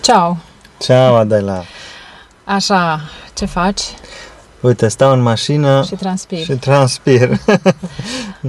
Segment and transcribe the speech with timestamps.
[0.00, 0.36] Ciao!
[0.78, 1.62] Ceau, Adela!
[2.44, 3.00] Așa,
[3.34, 3.82] ce faci?
[4.60, 6.42] Uite, stau în mașină Și transpiri.
[6.42, 7.30] și transpir.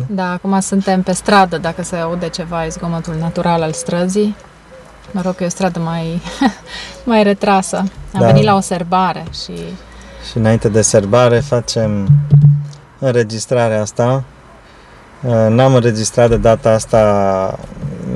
[0.07, 4.35] Da, acum suntem pe stradă, dacă se aude ceva, e zgomotul natural al străzii.
[5.11, 6.21] Mă rog că e o stradă mai,
[7.05, 7.75] mai retrasă.
[8.13, 8.25] Am Da.
[8.25, 9.53] venit la o serbare și
[10.29, 12.07] și înainte de serbare facem
[12.99, 14.23] înregistrarea asta.
[15.23, 17.59] Uh, N-am înregistrat de data asta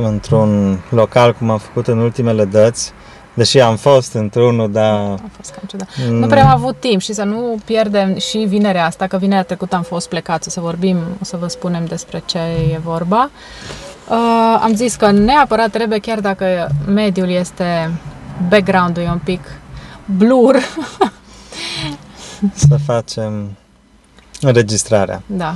[0.02, 2.92] într-un local cum am făcut în ultimele dăți,
[3.36, 5.88] deși am fost într-unul, dar a fost cam ciudat.
[6.08, 6.16] Mm.
[6.16, 9.76] Nu prea am avut timp și să nu pierdem și vinerea asta, că vinerea trecută
[9.76, 12.38] am fost plecați, o să vorbim, o să vă spunem despre ce
[12.74, 13.30] e vorba.
[14.10, 17.92] Uh, am zis că neapărat trebuie, chiar dacă mediul este,
[18.50, 19.40] background-ul e un pic
[20.06, 20.56] blur,
[22.68, 23.58] să facem
[24.42, 25.22] înregistrarea.
[25.26, 25.56] da.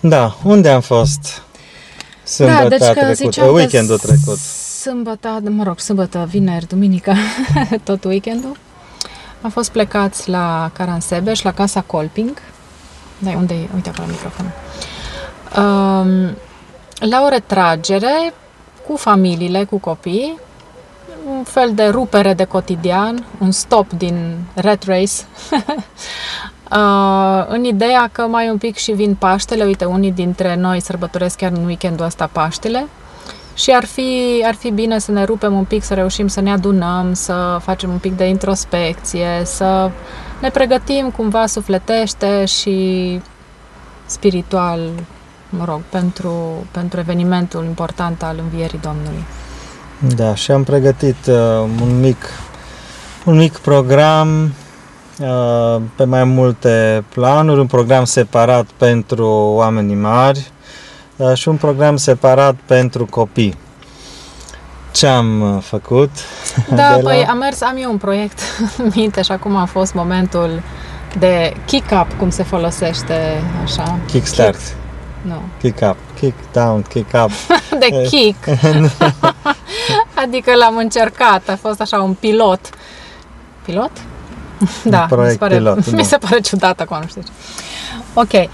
[0.00, 1.42] Da, unde am fost
[2.24, 4.38] sâmbătă da, deci că trecut, ziceam că weekendul trecut?
[4.86, 7.14] Sâmbătă, mă rog, sâmbătă, vineri, duminică,
[7.84, 8.56] tot weekendul.
[9.42, 12.36] Am fost plecați la Caransebeș, la Casa Colping.
[13.18, 13.68] Da, unde e?
[13.74, 14.52] Uite acolo microfonul.
[15.56, 16.36] Um,
[17.08, 18.32] la o retragere
[18.88, 20.38] cu familiile, cu copii,
[21.28, 25.12] un fel de rupere de cotidian, un stop din rat race,
[26.72, 31.36] uh, în ideea că mai un pic și vin Paștele, uite, unii dintre noi sărbătoresc
[31.36, 32.86] chiar în weekendul ăsta Paștele,
[33.56, 36.52] și ar fi, ar fi bine să ne rupem un pic, să reușim să ne
[36.52, 39.90] adunăm, să facem un pic de introspecție, să
[40.40, 43.20] ne pregătim cumva sufletește și
[44.06, 44.80] spiritual,
[45.48, 49.24] mă rog, pentru, pentru evenimentul important al învierii Domnului.
[50.16, 51.34] Da, și am pregătit uh,
[51.82, 52.24] un mic
[53.24, 54.54] un mic program
[55.18, 60.55] uh, pe mai multe planuri, un program separat pentru oamenii mari uh,
[61.34, 63.54] și un program separat pentru copii.
[64.92, 66.10] Ce am uh, făcut?
[66.68, 68.38] Da, De la- păi am mers, am eu un proiect
[68.78, 70.62] în minte și acum a fost momentul
[71.18, 73.98] de kick-up, cum se folosește așa.
[74.06, 74.74] Kickstart, Kick,
[75.22, 75.40] nu.
[75.60, 77.30] kick up, kick down, kick up.
[77.80, 78.36] De kick.
[80.14, 82.60] adică l-am încercat, a fost așa un pilot.
[83.64, 83.90] Pilot?
[84.84, 86.02] Da, mi se, proiect pare, pilot, mi da.
[86.02, 87.22] se pare ciudat acum, nu știu.
[87.22, 87.28] ce.
[88.14, 88.48] Ok.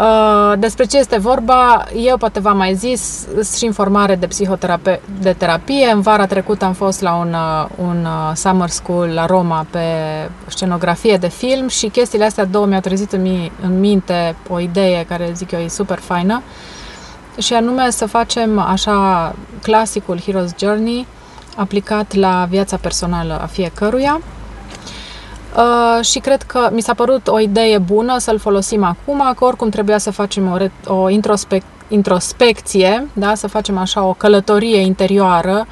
[0.00, 4.26] Uh, despre ce este vorba, eu poate v-am mai zis, sunt și în formare de
[4.26, 5.90] psihoterape- de terapie.
[5.90, 9.80] În vara trecută am fost la un, uh, un uh, summer school la Roma pe
[10.46, 15.04] scenografie de film și chestiile astea două mi-au trezit în, mi- în minte o idee
[15.08, 16.42] care zic eu e super faină
[17.38, 21.06] și anume să facem așa clasicul Hero's Journey
[21.56, 24.20] aplicat la viața personală a fiecăruia.
[25.56, 29.68] Uh, și cred că mi s-a părut o idee bună să-l folosim acum, că oricum
[29.68, 33.34] trebuia să facem o, re- o introspec- introspecție, da?
[33.34, 35.66] să facem așa o călătorie interioară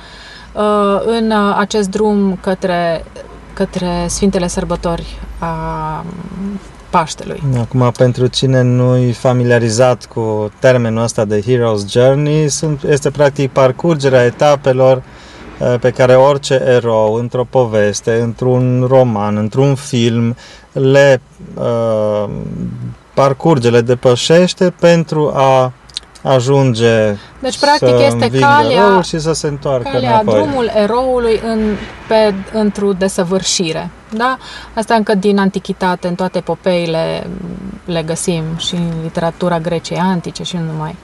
[0.52, 3.04] uh, în uh, acest drum către,
[3.52, 6.04] către Sfintele Sărbători a
[6.90, 7.42] Paștelui.
[7.60, 13.50] Acum, pentru cine nu e familiarizat cu termenul ăsta de Hero's Journey, sunt, este practic
[13.50, 15.02] parcurgerea etapelor uh,
[15.80, 20.36] pe care orice erou într-o poveste, într-un roman, într-un film,
[20.72, 21.20] le
[21.54, 22.30] uh,
[23.14, 25.72] parcurge, le depășește pentru a
[26.22, 30.34] ajunge Deci, practic, să este învingă calea, răul și să se întoarcă calea înapoi.
[30.34, 31.76] drumul eroului în,
[32.08, 33.90] pe, într-o desăvârșire.
[34.10, 34.38] Da?
[34.74, 37.26] Asta încă din antichitate, în toate epopeile
[37.84, 40.96] le găsim și în literatura Greciei antice și nu numai.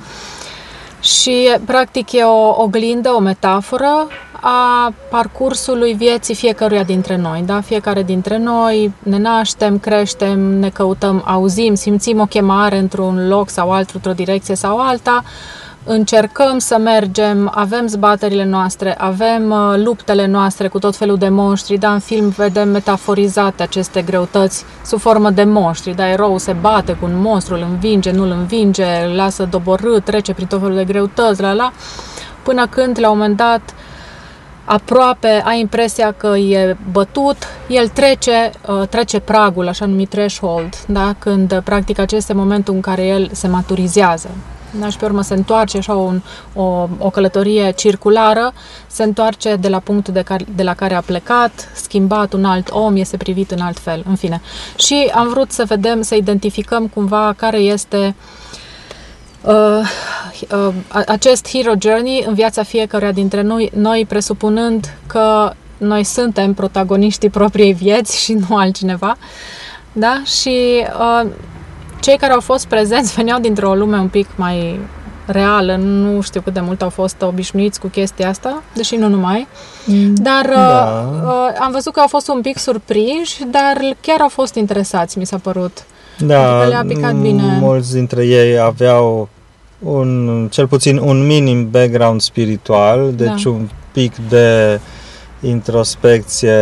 [1.05, 4.09] Și practic e o oglindă, o metaforă
[4.41, 7.43] a parcursului vieții fiecăruia dintre noi.
[7.47, 7.61] Da?
[7.61, 13.71] Fiecare dintre noi ne naștem, creștem, ne căutăm, auzim, simțim o chemare într-un loc sau
[13.71, 15.23] altul, într-o direcție sau alta,
[15.84, 21.78] încercăm să mergem, avem zbaterile noastre, avem uh, luptele noastre cu tot felul de monștri,
[21.78, 26.93] da, în film vedem metaforizate aceste greutăți sub formă de monștri, da, eroul se bate
[26.93, 30.77] cu un monstru, îl învinge, nu îl învinge, îl lasă doborât, trece prin tot felul
[30.77, 31.73] de greutăți, la la,
[32.43, 33.75] până când, la un moment dat,
[34.64, 37.37] aproape ai impresia că e bătut,
[37.69, 41.14] el trece, uh, trece pragul, așa numit threshold, da?
[41.19, 44.31] când uh, practic acesta este momentul în care el se maturizează.
[44.81, 44.88] Da?
[44.88, 46.23] Și pe urmă se întoarce așa un,
[46.55, 48.53] o, o călătorie circulară,
[48.87, 52.71] se întoarce de la punctul de, care, de la care a plecat, schimbat un alt
[52.71, 54.41] om, este privit în alt fel, în fine.
[54.76, 58.15] Și am vrut să vedem, să identificăm cumva care este
[59.43, 59.81] uh,
[60.50, 60.75] uh,
[61.06, 67.73] acest hero journey în viața fiecăruia dintre noi, noi presupunând că noi suntem protagoniștii propriei
[67.73, 69.17] vieți și nu altcineva.
[69.93, 70.23] Da?
[70.25, 71.31] Și uh,
[72.05, 74.79] cei care au fost prezenți veneau dintr-o lume un pic mai
[75.27, 79.47] reală, nu știu cât de mult au fost obișnuiți cu chestia asta, deși nu numai,
[79.87, 81.09] Mm, dar da.
[81.12, 85.19] uh, uh, am văzut că au fost un pic surprinși, dar chiar au fost interesați,
[85.19, 85.85] mi s-a părut.
[86.19, 87.59] Da, Adică le-a picat bine.
[87.61, 89.29] mulți dintre ei aveau
[89.79, 93.50] un, cel puțin un minim background spiritual, deci Da.
[93.50, 94.81] un pic de
[95.43, 96.57] introspecție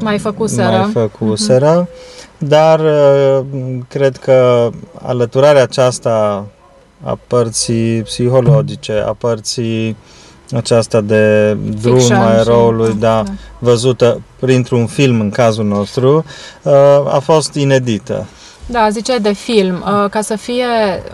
[0.00, 0.68] Mai făcuseră.
[0.68, 1.88] mai făcuseră,
[2.42, 3.44] dar uh,
[3.88, 4.70] cred că
[5.02, 6.44] alăturarea aceasta
[7.04, 9.96] a părții psihologice, a părții
[10.52, 13.30] aceasta de drum Fiction a și- eroului, da, da, da.
[13.58, 16.24] văzută printr-un film în cazul nostru,
[16.62, 16.72] uh,
[17.14, 18.26] a fost inedită.
[18.66, 20.64] Da, ziceai de film, uh, ca să fie...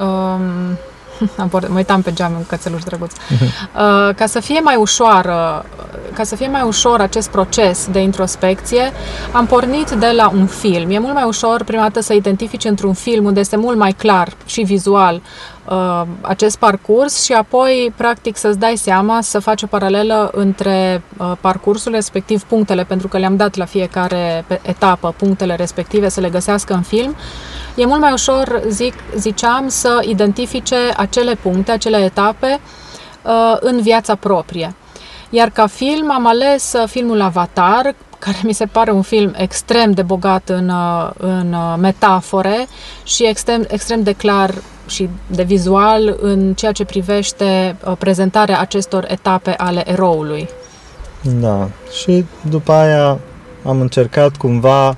[0.00, 0.87] Um, am por-
[1.52, 3.12] mă uitam pe geam un cățeluș drăguț.
[3.12, 5.64] Uh, ca să fie mai ușoară,
[6.12, 8.92] ca să fie mai ușor acest proces de introspecție,
[9.32, 10.90] am pornit de la un film.
[10.90, 14.32] E mult mai ușor prima dată să identifici într-un film unde este mult mai clar
[14.46, 15.57] și vizual uh,
[16.20, 21.92] acest parcurs și apoi, practic, să-ți dai seama să faci o paralelă între uh, parcursul
[21.92, 26.74] respectiv, punctele, pentru că le-am dat la fiecare pe- etapă punctele respective să le găsească
[26.74, 27.16] în film.
[27.74, 32.60] E mult mai ușor, zic, ziceam, să identifice acele puncte, acele etape
[33.22, 34.74] uh, în viața proprie.
[35.30, 39.90] Iar ca film am ales uh, filmul Avatar, care mi se pare un film extrem
[39.90, 42.66] de bogat în, uh, în uh, metafore
[43.02, 44.54] și extrem, extrem de clar
[44.88, 50.48] și de vizual în ceea ce privește uh, prezentarea acestor etape ale eroului.
[51.40, 51.68] Da.
[52.02, 53.18] Și după aia
[53.64, 54.96] am încercat cumva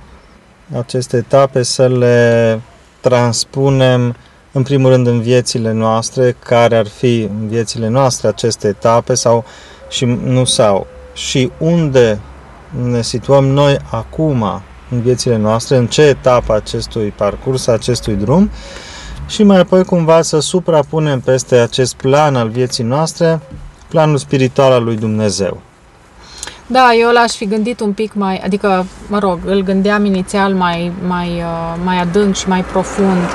[0.78, 2.60] aceste etape să le
[3.00, 4.16] transpunem
[4.52, 9.44] în primul rând în viețile noastre, care ar fi în viețile noastre aceste etape sau
[9.88, 12.20] și nu sau și unde
[12.82, 18.50] ne situăm noi acum în viețile noastre, în ce etapă acestui parcurs, acestui drum
[19.30, 23.40] și mai apoi cumva să suprapunem peste acest plan al vieții noastre
[23.88, 25.60] planul spiritual al lui Dumnezeu.
[26.66, 30.92] Da, eu l-aș fi gândit un pic mai, adică, mă rog, îl gândeam inițial mai,
[31.06, 33.28] mai, uh, mai adânc și mai profund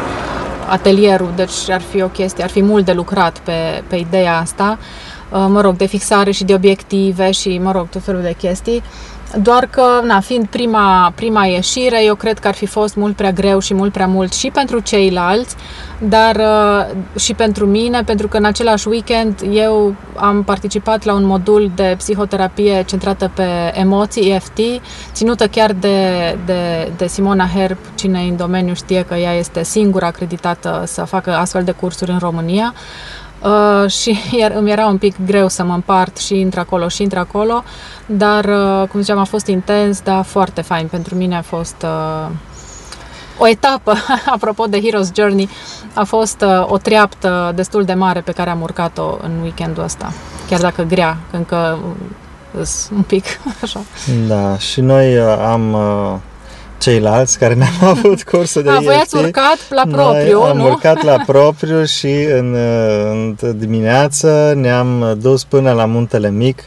[0.69, 4.77] atelierul, deci ar fi o chestie, ar fi mult de lucrat pe, pe ideea asta,
[5.31, 8.83] uh, mă rog, de fixare și de obiective și, mă rog, tot felul de chestii.
[9.41, 13.31] Doar că, na, fiind prima, prima ieșire, eu cred că ar fi fost mult prea
[13.31, 15.55] greu și mult prea mult și pentru ceilalți,
[15.99, 21.25] dar uh, și pentru mine, pentru că în același weekend eu am participat la un
[21.25, 24.59] modul de psihoterapie centrată pe emoții, EFT,
[25.11, 25.97] ținută chiar de,
[26.45, 31.35] de, de Simona Herb, cine în domeniu știe că ea este singura acreditată să facă
[31.35, 32.73] astfel de cursuri în România.
[32.73, 33.24] Uh,
[33.87, 37.63] și iar îmi era un pic greu să mă împart și într-acolo și într-acolo,
[38.05, 40.87] dar, uh, cum ziceam, a fost intens, dar foarte fain.
[40.87, 42.29] Pentru mine a fost uh,
[43.37, 43.93] o etapă,
[44.35, 45.49] apropo de Hero's Journey,
[45.93, 50.13] a fost uh, o treaptă destul de mare pe care am urcat-o în weekendul ăsta.
[50.49, 53.25] Chiar dacă grea, că încă uh, îs un pic
[53.63, 53.79] așa.
[54.27, 56.15] Da, și noi uh, am uh,
[56.77, 60.57] ceilalți care ne-am avut cursul de A, voi EFT, ați urcat la propriu, noi am
[60.57, 60.65] nu?
[60.65, 66.63] urcat la propriu și în, uh, în dimineață ne-am dus până la Muntele Mic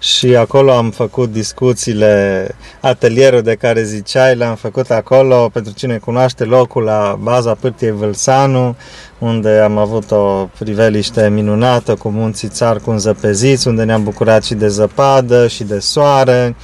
[0.00, 2.46] și acolo am făcut discuțiile,
[2.80, 8.76] atelierul de care ziceai, le-am făcut acolo, pentru cine cunoaște locul, la baza Pârtiei Vâlsanu,
[9.18, 14.54] unde am avut o priveliște minunată cu munții țar cu înzăpeziți, unde ne-am bucurat și
[14.54, 16.56] de zăpadă și de soare,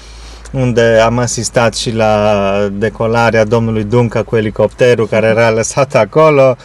[0.57, 6.57] unde am asistat și la decolarea domnului Dunca cu elicopterul care era lăsat acolo.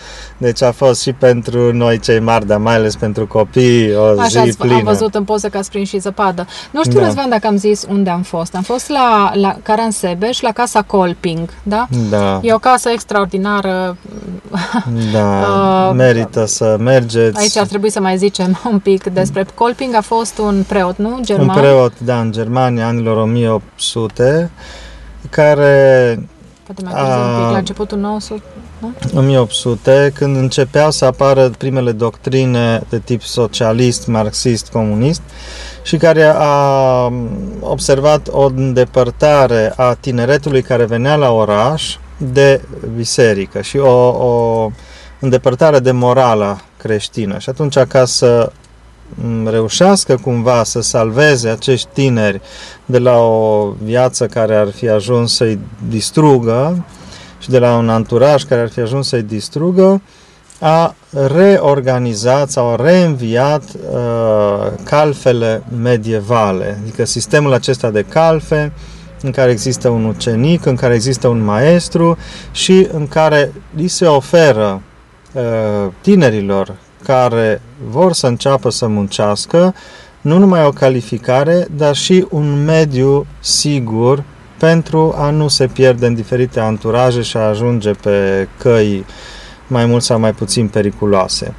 [0.41, 4.27] Deci a fost și pentru noi cei mari, dar mai ales pentru copii, o Așa
[4.27, 4.73] zi ați, plină.
[4.75, 6.45] am văzut în poză că ați prins și zăpadă.
[6.71, 7.05] Nu știu, Da.
[7.05, 8.55] Răzvan, dacă am zis unde am fost.
[8.55, 11.87] Am fost la, la Caransebeș, la Casa Colping, da?
[12.09, 13.97] Da, E o casă extraordinară.
[15.13, 15.39] da,
[15.89, 17.39] Uh, merită să mergeți.
[17.39, 19.95] Aici ar trebui să mai zicem un pic despre Colping.
[19.95, 21.19] A fost un preot, nu?
[21.21, 21.49] German.
[21.49, 24.51] Un preot, da, în Germania, anilor 1800,
[25.29, 26.19] care
[26.73, 28.43] Poate mai târziu un pic, A- la începutul 900,
[28.79, 28.93] nu?
[29.19, 35.21] 1800, când începeau să apară primele doctrine de tip socialist, marxist, comunist
[35.83, 37.11] și care a
[37.59, 42.61] observat o îndepărtare a tineretului care venea la oraș de
[42.95, 44.69] biserică și o, o
[45.19, 47.37] îndepărtare de morala creștină.
[47.37, 48.60] Și atunci, ca să m,
[49.45, 52.41] reușească cumva să salveze acești tineri
[52.85, 56.85] de la o viață care ar fi ajuns să-i distrugă,
[57.39, 60.01] și de la un anturaj care ar fi ajuns să-i distrugă,
[60.59, 60.95] a
[61.27, 68.71] reorganizat sau a reînviat uh, calfele medievale, adică sistemul acesta de calfe
[69.21, 72.17] în care există un ucenic, în care există un maestru
[72.51, 74.81] și în care li se oferă
[75.33, 75.41] uh,
[76.01, 79.73] tinerilor care vor să înceapă să muncească
[80.21, 84.23] nu numai o calificare, dar și un mediu sigur
[84.57, 89.05] pentru a nu se pierde în diferite anturaje și a ajunge pe căi
[89.67, 91.53] mai mult sau mai puțin periculoase.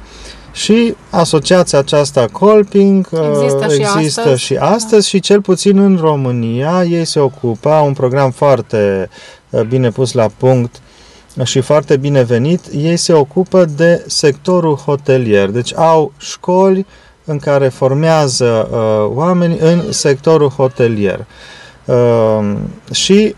[0.51, 4.41] Și asociația aceasta Colping există, și, există astăzi.
[4.41, 9.09] și astăzi și cel puțin în România ei se ocupă, au un program foarte
[9.67, 10.81] bine pus la punct
[11.43, 15.49] și foarte binevenit, ei se ocupă de sectorul hotelier.
[15.49, 16.85] Deci au școli
[17.25, 21.25] în care formează uh, oameni în sectorul hotelier.
[21.85, 22.55] Uh,
[22.91, 23.35] și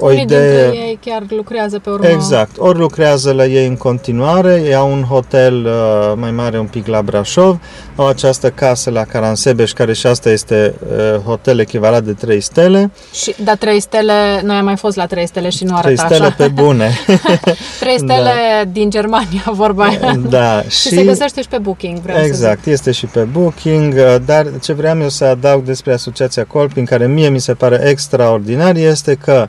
[0.00, 0.60] o Unii idee...
[0.62, 2.06] dintre ei chiar lucrează pe urmă.
[2.06, 2.50] Exact.
[2.58, 6.86] Ori lucrează la ei în continuare, ei au un hotel uh, mai mare un pic
[6.86, 7.60] la Brașov,
[7.96, 12.90] au această casă la Caransebeș, care și asta este uh, hotel echivalent de 3 stele.
[13.12, 15.96] Și, dar 3 stele, noi am mai fost la 3 stele și nu arată 3
[15.96, 16.34] stele așa.
[16.36, 16.90] pe bune.
[17.80, 18.30] 3 stele
[18.64, 18.70] da.
[18.72, 20.14] din Germania, vorba aia.
[20.28, 20.62] Da.
[20.62, 22.72] și, și se găsește și pe Booking, vreau Exact, să zic.
[22.72, 27.06] este și pe Booking, uh, dar ce vreau eu să adaug despre asociația Colping, care
[27.06, 29.48] mie mi se pare extraordinar, este că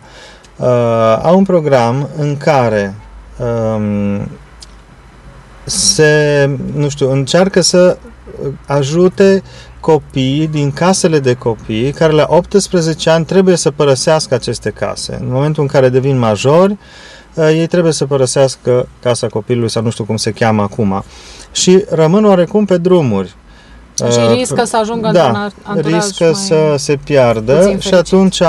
[0.61, 2.95] uh, au un program în care
[3.37, 4.27] um,
[5.63, 7.97] se, nu știu, încearcă să
[8.65, 9.43] ajute
[9.79, 15.17] copii din casele de copii care la 18 ani trebuie să părăsească aceste case.
[15.21, 16.77] În momentul în care devin majori,
[17.33, 21.03] uh, ei trebuie să părăsească casa copilului sau nu știu cum se cheamă acum
[21.51, 23.35] și rămân oarecum pe drumuri.
[23.95, 27.89] Și Uh, riscă să ajungă da, într-un anturaj riscă mai să se piardă puțin și
[27.89, 28.13] fericit.
[28.13, 28.41] atunci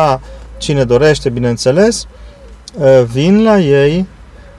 [0.63, 2.07] cine dorește, bineînțeles,
[2.75, 4.07] uh, vin la ei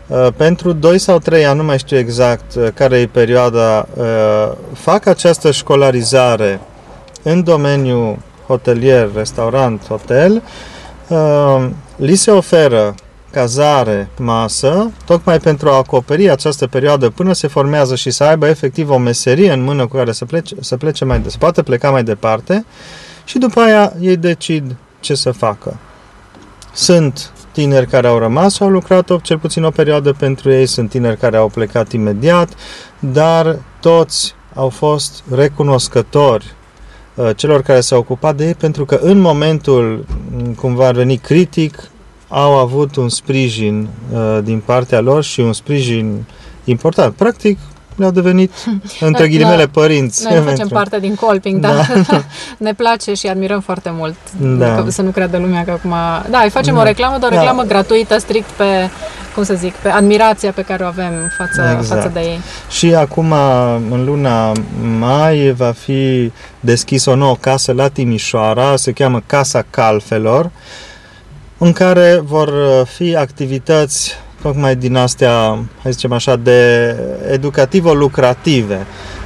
[0.07, 4.51] uh, pentru 2 sau 3 ani, nu mai știu exact uh, care e perioada, uh,
[4.73, 6.59] fac această școlarizare
[7.23, 8.17] în domeniul
[8.47, 10.41] hotelier, restaurant, hotel,
[11.07, 12.95] uh, li se oferă
[13.31, 18.89] cazare, masă, tocmai pentru a acoperi această perioadă până se formează și să aibă efectiv
[18.89, 21.91] o meserie în mână cu care să plece, să plece mai de, să poată pleca
[21.91, 22.65] mai departe
[23.23, 25.77] și după aia ei decid ce să facă.
[26.73, 30.89] Sunt tineri care au rămas, au lucrat o, cel puțin o perioadă pentru ei, sunt
[30.89, 32.49] tineri care au plecat imediat,
[32.99, 36.53] dar toți au fost recunoscători
[37.15, 41.17] uh, celor care s-au ocupat de ei pentru că în momentul m, cum va veni
[41.17, 41.89] critic
[42.27, 46.25] au avut un sprijin uh, din partea lor și un sprijin
[46.63, 47.13] important.
[47.13, 47.59] Practic,
[47.95, 48.51] le-au devenit,
[48.99, 49.69] între Da, ghilimele, da.
[49.71, 50.23] părinți.
[50.23, 51.67] Noi nu facem pentru- parte din Colping, Da.
[51.73, 52.25] dar
[52.57, 54.15] ne place și admirăm foarte mult.
[54.39, 54.75] Da.
[54.75, 55.93] Că, să nu creadă lumea că acum...
[56.29, 56.83] Da, îi facem o Da.
[56.83, 57.39] reclamă, dar o Da.
[57.39, 58.89] reclamă gratuită, strict pe,
[59.33, 61.87] cum să zic, pe admirația pe care o avem față, Exact.
[62.01, 62.39] față de ei.
[62.69, 63.31] Și acum,
[63.91, 64.51] în luna
[64.99, 70.49] mai, va fi deschis o nouă casă la Timișoara, se cheamă Casa Calfelor,
[71.57, 74.11] în care vor uh, fi activități
[74.43, 76.95] tocmai din astea, hai să zicem așa, de
[77.31, 78.85] educativo-lucrative,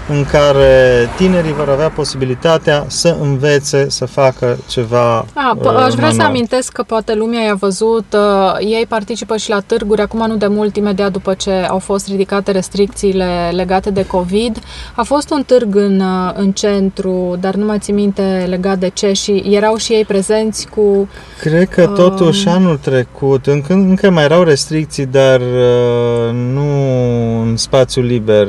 [0.09, 5.93] în care tinerii vor avea posibilitatea să învețe să facă ceva A, p- uh, aș
[5.93, 6.27] vrea să manual.
[6.27, 10.47] amintesc că poate lumea i-a văzut, uh, ei participă și la târguri, acum nu de
[10.47, 14.57] mult, imediat după ce au fost ridicate restricțiile legate de COVID.
[14.95, 18.89] A fost un târg în, uh, în centru, dar nu mai țin minte legat de
[18.89, 21.09] ce și erau și ei prezenți cu...
[21.39, 26.67] Cred că totuși Um, anul trecut, încă, încă mai erau restricții, dar uh, nu
[27.41, 28.47] în spațiu liber.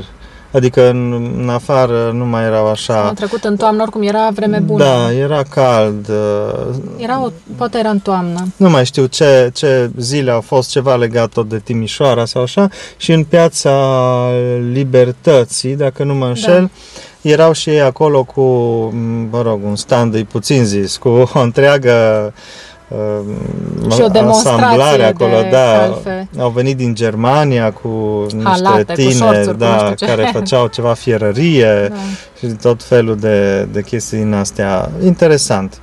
[0.52, 1.12] Adică în,
[1.42, 3.12] în afară nu mai erau A așa.
[3.12, 4.84] trecut în toamnă, oricum era vreme bună.
[4.84, 6.08] Da, era cald.
[6.08, 8.46] uh, Era o, poate era în toamnă.
[8.56, 12.68] Nu mai știu ce, ce zile au fost, ceva legat tot de Timișoara sau așa.
[12.96, 13.72] Și în piața
[14.72, 16.70] Libertății, dacă nu mă înșel,
[17.22, 17.30] Da.
[17.30, 18.42] erau și ei acolo cu,
[19.30, 21.92] mă rog, un stand, e puțin zis, cu o întreagă
[22.88, 25.58] uh, Și o demonstrație asamblare acolo, de da.
[25.78, 26.28] calfe.
[26.38, 27.88] Au venit din Germania cu
[28.32, 30.06] niște Halate, cu tineri, șorțuri, cu nu da, știu ce.
[30.06, 31.94] care făceau ceva fierărie Da.
[32.38, 34.90] și tot felul de, de chestii din astea.
[35.04, 35.80] Interesant.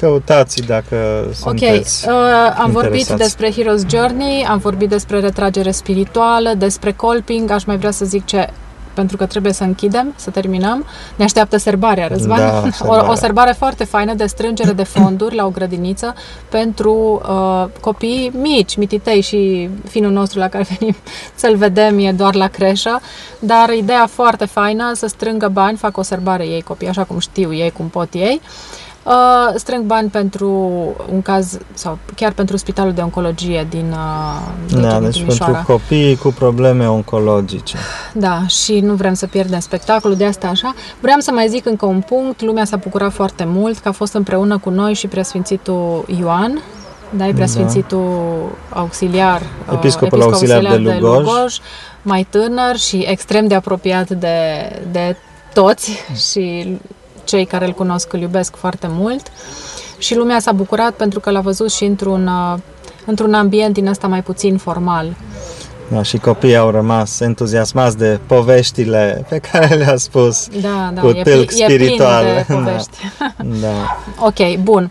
[0.00, 2.12] Căutați dacă Ok, sunteți uh,
[2.58, 3.36] am vorbit interesați.
[3.36, 8.24] despre Hero's Journey, am vorbit despre retragere spirituală, despre colping, aș mai vrea să zic
[8.24, 8.48] ce
[8.94, 10.84] pentru că trebuie să închidem, să terminăm.
[11.16, 12.38] Ne așteaptă serbarea, Răzvan.
[12.38, 13.10] Da, o, serbarea.
[13.10, 16.14] o serbare foarte faină de strângere de fonduri la o grădiniță
[16.48, 20.96] pentru uh, copii mici, mititei și finul nostru la care venim
[21.34, 23.00] să-l vedem e doar la creșă,
[23.38, 27.54] dar ideea foarte faină să strângă bani, fac o serbare ei copii, așa cum știu
[27.54, 28.40] ei, cum pot ei.
[28.42, 28.83] Uh,
[29.56, 30.48] strâng bani pentru
[31.12, 35.52] un caz sau chiar pentru spitalul de oncologie din, uh, din Da, deci Timișoara.
[35.52, 37.76] pentru copii cu probleme oncologice.
[38.12, 40.74] Da, și nu vrem să pierdem spectacolul, de asta așa.
[41.00, 42.42] Vreau să mai zic încă un punct.
[42.42, 46.62] Lumea s-a bucurat foarte mult că a fost împreună cu noi și preasfințitul Ioan
[47.16, 51.24] Da, e preasfințitul auxiliar, uh, Episcopul auxiliar de Lugoj.
[51.24, 51.58] Lugoj,
[52.02, 54.36] mai tânăr și extrem de apropiat de,
[54.92, 55.16] de
[55.52, 56.78] toți și
[57.24, 59.26] cei care îl cunosc îl iubesc foarte mult.
[59.98, 62.58] Și lumea s-a bucurat pentru că l-a văzut și într-un, uh,
[63.06, 65.16] într-un ambient din ăsta mai puțin formal.
[65.88, 71.08] Da, și copiii au rămas entuziasmați de poveștile pe care le-a spus Da, da, cu
[71.08, 72.24] e, tâlc pli- e plin spiritual.
[72.24, 72.90] de povești.
[73.60, 73.98] Da.
[74.26, 74.90] ok, bun.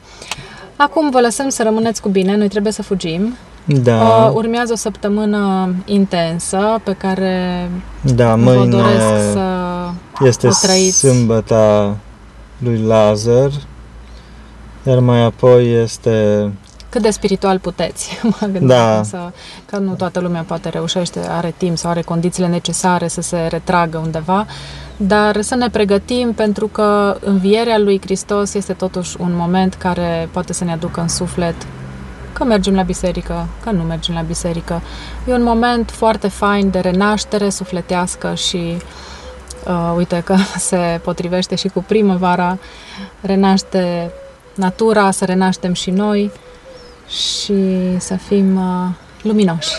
[0.75, 3.35] Acum vă lăsăm să rămâneți cu bine, noi trebuie să fugim.
[3.65, 7.69] Da, Uh, urmează o săptămână intensă pe care
[8.01, 9.47] da, vă mâine doresc să
[10.25, 10.97] este o trăiți.
[10.97, 11.97] sâmbăta
[12.63, 13.51] lui Lazar,
[14.83, 16.49] iar mai apoi este
[16.93, 18.19] cât de spiritual puteți.
[18.39, 19.03] Mă gândesc Da.
[19.03, 19.31] să,
[19.65, 23.97] că nu toată lumea poate reușește, are timp sau are condițiile necesare să se retragă
[23.97, 24.45] undeva,
[24.97, 30.53] dar să ne pregătim pentru că învierea lui Hristos este totuși un moment care poate
[30.53, 31.55] să ne aducă în suflet
[32.33, 34.81] că mergem la biserică, că nu mergem la biserică.
[35.27, 38.81] E un moment foarte fain de renaștere sufletească și uh,
[39.95, 40.35] uite că
[40.69, 42.57] se potrivește și cu primăvara,
[43.21, 44.11] renaște
[44.55, 46.31] natura, să renaștem și noi
[47.07, 47.53] și
[47.97, 48.89] să fim uh,
[49.21, 49.69] luminoși.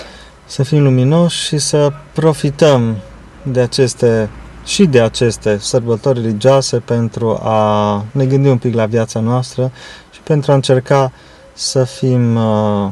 [0.46, 2.96] să fim luminoși și să profităm
[3.42, 4.30] de aceste
[4.64, 9.70] și de aceste sărbători religioase pentru a ne gândi un pic la viața noastră
[10.10, 11.12] și pentru a încerca
[11.52, 12.90] să fim, uh,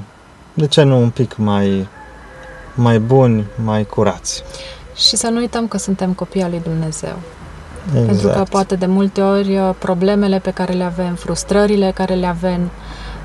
[0.54, 1.88] de ce nu, un pic mai,
[2.74, 4.42] mai buni, mai curați.
[4.94, 7.16] Și să nu uităm că suntem copii al lui Dumnezeu.
[7.86, 8.06] Exact.
[8.06, 12.26] Pentru că poate de multe ori uh, problemele pe care le avem, frustrările care le
[12.26, 12.70] avem,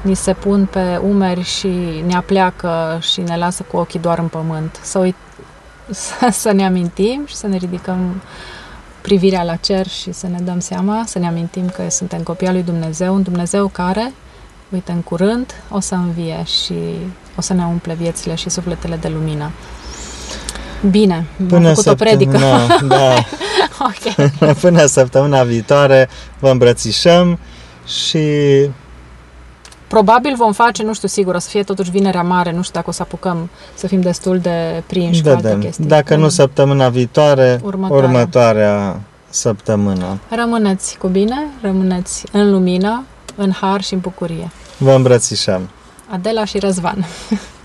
[0.01, 1.69] ni se pun pe umeri și
[2.05, 4.79] ne apleacă și ne lasă cu ochii doar în pământ.
[4.81, 5.15] Să, uit,
[5.89, 8.21] să, să ne amintim și să ne ridicăm
[9.01, 12.53] privirea la cer și să ne dăm seama, să ne amintim că suntem copii al
[12.53, 14.13] lui Dumnezeu, un Dumnezeu care,
[14.69, 16.74] uite, în curând o să învie și
[17.38, 19.51] o să ne umple viețile și sufletele de lumină.
[20.91, 22.38] Bine, am făcut o predică.
[22.38, 23.13] săptămâna- Da,
[23.88, 24.55] ok.
[24.62, 27.39] până săptămâna viitoare vă îmbrățișăm
[27.86, 28.19] și
[29.88, 32.90] Probabil vom face, nu știu sigur, o să fie totuși vinerea mare, nu știu dacă
[32.90, 35.59] o să apucăm să fim destul de prinși cu alte vedem.
[35.59, 35.85] chestii.
[35.85, 36.29] Dacă nu Mm.
[36.29, 38.07] săptămâna viitoare, Următoarea.
[38.09, 40.18] următoarea săptămână.
[40.29, 43.03] Rămâneți cu bine, rămâneți în lumină,
[43.35, 44.51] în har și în bucurie.
[44.77, 45.70] Vă îmbrățișăm.
[46.09, 47.05] Adela și Răzvan.